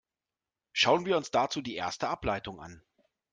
Schauen 0.73 1.05
wir 1.05 1.15
uns 1.15 1.29
dazu 1.29 1.61
die 1.61 1.75
erste 1.75 2.07
Ableitung 2.09 2.59
an. 2.59 2.81